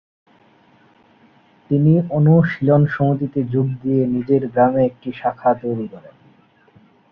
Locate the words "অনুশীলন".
2.17-2.81